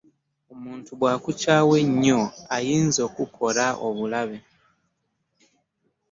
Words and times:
omuntu 0.53 0.89
bw'akukyawa 0.99 1.75
ennyo 1.85 2.21
ayinza 2.55 2.99
okukukolako 3.07 3.81
obulabe. 3.89 4.37